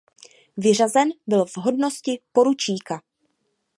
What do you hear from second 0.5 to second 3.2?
Vyřazen byl v hodnosti poručíka.